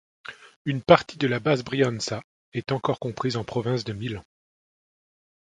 [0.65, 4.23] Une partie de la basse Brianza est encore comprise en Province de Milan.